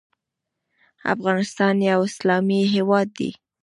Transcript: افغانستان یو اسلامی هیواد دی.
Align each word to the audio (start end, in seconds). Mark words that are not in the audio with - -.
افغانستان 1.13 1.75
یو 1.89 1.99
اسلامی 2.09 2.61
هیواد 2.73 3.07
دی. 3.17 3.31